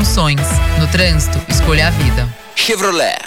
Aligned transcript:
condições. 0.00 0.40
No 0.78 0.88
trânsito, 0.90 1.38
escolha 1.46 1.88
a 1.88 1.90
vida. 1.90 2.26
Chevrolet. 2.56 3.18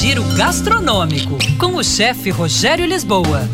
Giro 0.00 0.24
gastronômico 0.36 1.38
com 1.58 1.76
o 1.76 1.84
chefe 1.84 2.30
Rogério 2.30 2.84
Lisboa. 2.84 3.48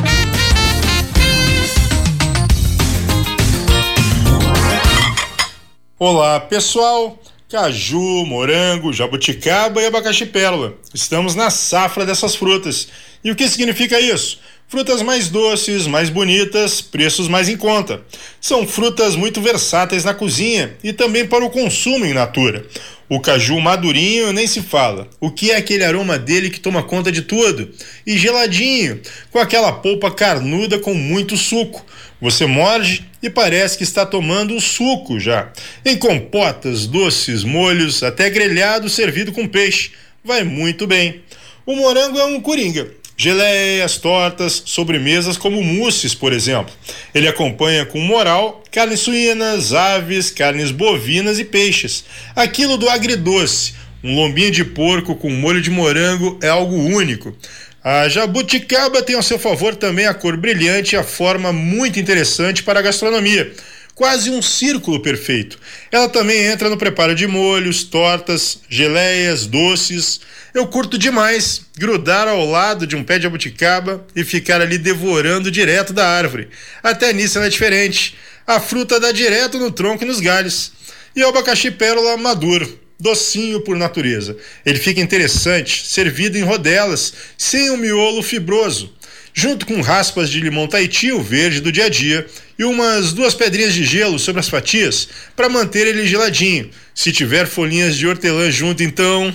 Olá, 5.98 6.40
pessoal. 6.40 7.18
Caju, 7.50 8.24
morango, 8.24 8.92
jabuticaba 8.92 9.82
e 9.82 9.86
abacaxi 9.86 10.24
pérola. 10.24 10.74
Estamos 10.94 11.34
na 11.34 11.50
safra 11.50 12.06
dessas 12.06 12.34
frutas. 12.34 12.88
E 13.22 13.30
o 13.30 13.36
que 13.36 13.46
significa 13.46 14.00
isso? 14.00 14.38
Frutas 14.70 15.00
mais 15.00 15.30
doces, 15.30 15.86
mais 15.86 16.10
bonitas, 16.10 16.82
preços 16.82 17.26
mais 17.26 17.48
em 17.48 17.56
conta. 17.56 18.02
São 18.38 18.68
frutas 18.68 19.16
muito 19.16 19.40
versáteis 19.40 20.04
na 20.04 20.12
cozinha 20.12 20.76
e 20.84 20.92
também 20.92 21.26
para 21.26 21.42
o 21.42 21.48
consumo 21.48 22.04
em 22.04 22.12
natura. 22.12 22.66
O 23.08 23.18
caju 23.18 23.58
madurinho 23.60 24.30
nem 24.30 24.46
se 24.46 24.60
fala. 24.60 25.08
O 25.18 25.30
que 25.30 25.52
é 25.52 25.56
aquele 25.56 25.84
aroma 25.84 26.18
dele 26.18 26.50
que 26.50 26.60
toma 26.60 26.82
conta 26.82 27.10
de 27.10 27.22
tudo? 27.22 27.70
E 28.06 28.18
geladinho, 28.18 29.00
com 29.30 29.38
aquela 29.38 29.72
polpa 29.72 30.10
carnuda 30.10 30.78
com 30.78 30.92
muito 30.92 31.34
suco. 31.38 31.82
Você 32.20 32.44
morde 32.44 33.08
e 33.22 33.30
parece 33.30 33.78
que 33.78 33.84
está 33.84 34.04
tomando 34.04 34.54
o 34.54 34.60
suco 34.60 35.18
já. 35.18 35.50
Em 35.82 35.96
compotas, 35.96 36.86
doces, 36.86 37.42
molhos, 37.42 38.02
até 38.02 38.28
grelhado 38.28 38.90
servido 38.90 39.32
com 39.32 39.48
peixe. 39.48 39.92
Vai 40.22 40.44
muito 40.44 40.86
bem. 40.86 41.22
O 41.64 41.74
morango 41.74 42.18
é 42.18 42.24
um 42.26 42.38
coringa. 42.38 42.98
Geleias, 43.20 43.96
tortas, 43.96 44.62
sobremesas 44.64 45.36
como 45.36 45.60
mousses, 45.60 46.14
por 46.14 46.32
exemplo. 46.32 46.72
Ele 47.12 47.26
acompanha 47.26 47.84
com 47.84 47.98
moral 47.98 48.62
carnes 48.70 49.00
suínas, 49.00 49.72
aves, 49.72 50.30
carnes 50.30 50.70
bovinas 50.70 51.40
e 51.40 51.44
peixes. 51.44 52.04
Aquilo 52.36 52.78
do 52.78 52.88
agridoce. 52.88 53.74
Um 54.04 54.14
lombinho 54.14 54.52
de 54.52 54.64
porco 54.64 55.16
com 55.16 55.30
molho 55.30 55.60
de 55.60 55.68
morango 55.68 56.38
é 56.40 56.48
algo 56.48 56.76
único. 56.76 57.36
A 57.82 58.08
jabuticaba 58.08 59.02
tem 59.02 59.16
ao 59.16 59.22
seu 59.22 59.36
favor 59.36 59.74
também 59.74 60.06
a 60.06 60.14
cor 60.14 60.36
brilhante 60.36 60.94
e 60.94 60.98
a 60.98 61.02
forma 61.02 61.52
muito 61.52 61.98
interessante 61.98 62.62
para 62.62 62.78
a 62.78 62.82
gastronomia. 62.82 63.52
Quase 63.98 64.30
um 64.30 64.40
círculo 64.40 65.02
perfeito. 65.02 65.58
Ela 65.90 66.08
também 66.08 66.44
entra 66.44 66.70
no 66.70 66.76
preparo 66.76 67.16
de 67.16 67.26
molhos, 67.26 67.82
tortas, 67.82 68.60
geleias, 68.68 69.44
doces. 69.44 70.20
Eu 70.54 70.68
curto 70.68 70.96
demais 70.96 71.62
grudar 71.76 72.28
ao 72.28 72.48
lado 72.48 72.86
de 72.86 72.94
um 72.94 73.02
pé 73.02 73.18
de 73.18 73.24
jabuticaba 73.24 74.06
e 74.14 74.22
ficar 74.22 74.60
ali 74.60 74.78
devorando 74.78 75.50
direto 75.50 75.92
da 75.92 76.08
árvore. 76.08 76.48
Até 76.80 77.12
nisso 77.12 77.38
ela 77.38 77.48
é 77.48 77.50
diferente. 77.50 78.14
A 78.46 78.60
fruta 78.60 79.00
dá 79.00 79.10
direto 79.10 79.58
no 79.58 79.72
tronco 79.72 80.04
e 80.04 80.06
nos 80.06 80.20
galhos. 80.20 80.70
E 81.16 81.24
o 81.24 81.28
abacaxi 81.28 81.72
pérola 81.72 82.16
maduro 82.16 82.78
docinho 83.00 83.60
por 83.60 83.76
natureza. 83.76 84.36
Ele 84.66 84.78
fica 84.78 85.00
interessante, 85.00 85.86
servido 85.86 86.36
em 86.36 86.42
rodelas, 86.42 87.12
sem 87.36 87.70
um 87.70 87.76
miolo 87.76 88.22
fibroso, 88.22 88.92
junto 89.38 89.66
com 89.66 89.80
raspas 89.80 90.28
de 90.28 90.40
limão 90.40 90.66
Tahiti, 90.66 91.12
o 91.12 91.22
verde 91.22 91.60
do 91.60 91.70
dia 91.70 91.84
a 91.84 91.88
dia, 91.88 92.26
e 92.58 92.64
umas 92.64 93.12
duas 93.12 93.34
pedrinhas 93.34 93.72
de 93.72 93.84
gelo 93.84 94.18
sobre 94.18 94.40
as 94.40 94.48
fatias 94.48 95.08
para 95.36 95.48
manter 95.48 95.86
ele 95.86 96.08
geladinho. 96.08 96.68
Se 96.92 97.12
tiver 97.12 97.46
folhinhas 97.46 97.96
de 97.96 98.04
hortelã 98.04 98.50
junto, 98.50 98.82
então. 98.82 99.32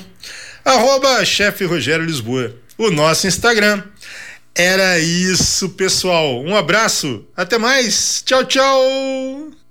Arroba 0.66 1.24
chefe 1.24 1.64
Rogério 1.64 2.06
Lisboa, 2.06 2.54
o 2.78 2.92
nosso 2.92 3.28
Instagram. 3.28 3.82
Era 4.54 5.00
isso, 5.00 5.70
pessoal. 5.70 6.44
Um 6.44 6.54
abraço, 6.54 7.26
até 7.34 7.58
mais. 7.58 8.22
Tchau, 8.26 8.44
tchau. 8.44 9.63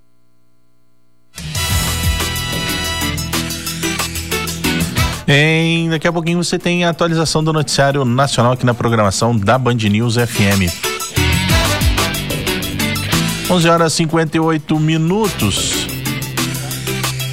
Em, 5.34 5.88
daqui 5.88 6.06
a 6.06 6.12
pouquinho 6.12 6.44
você 6.44 6.58
tem 6.58 6.84
a 6.84 6.90
atualização 6.90 7.42
do 7.42 7.54
noticiário 7.54 8.04
nacional 8.04 8.52
aqui 8.52 8.66
na 8.66 8.74
programação 8.74 9.34
da 9.34 9.56
Band 9.56 9.76
News 9.76 10.16
FM. 10.16 10.68
11 13.50 13.68
horas 13.70 13.94
e 13.94 13.96
58 13.96 14.78
minutos. 14.78 15.81